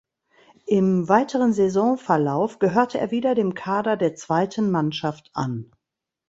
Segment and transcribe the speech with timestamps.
[0.65, 5.71] Im weiteren Saisonverlauf gehörte er wieder dem Kader der zweiten Mannschaft an.